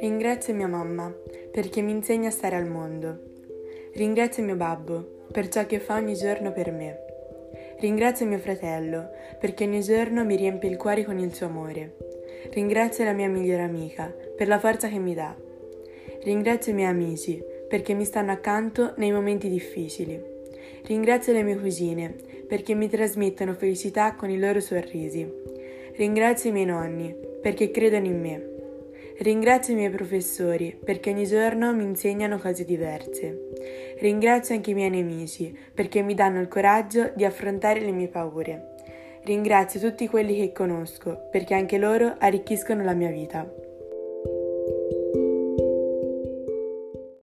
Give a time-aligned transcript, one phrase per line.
[0.00, 1.14] Ringrazio mia mamma
[1.50, 3.18] perché mi insegna a stare al mondo.
[3.94, 6.98] Ringrazio mio babbo per ciò che fa ogni giorno per me.
[7.78, 9.08] Ringrazio mio fratello
[9.38, 11.96] perché ogni giorno mi riempie il cuore con il suo amore.
[12.50, 15.34] Ringrazio la mia migliore amica per la forza che mi dà.
[16.24, 20.34] Ringrazio i miei amici perché mi stanno accanto nei momenti difficili.
[20.84, 22.16] Ringrazio le mie cugine
[22.48, 25.26] perché mi trasmettono felicità con i loro sorrisi.
[25.96, 28.50] Ringrazio i miei nonni perché credono in me.
[29.18, 33.48] Ringrazio i miei professori perché ogni giorno mi insegnano cose diverse.
[33.98, 38.74] Ringrazio anche i miei nemici perché mi danno il coraggio di affrontare le mie paure.
[39.24, 43.65] Ringrazio tutti quelli che conosco perché anche loro arricchiscono la mia vita.